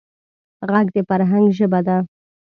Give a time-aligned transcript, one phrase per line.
[0.71, 1.97] غږ د فرهنګ ژبه ده